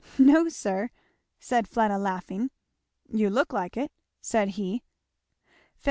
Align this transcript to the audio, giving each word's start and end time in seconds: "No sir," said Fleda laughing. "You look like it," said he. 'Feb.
"No 0.17 0.49
sir," 0.49 0.89
said 1.39 1.67
Fleda 1.67 1.99
laughing. 1.99 2.49
"You 3.07 3.29
look 3.29 3.53
like 3.53 3.77
it," 3.77 3.91
said 4.19 4.47
he. 4.57 4.81
'Feb. 5.75 5.79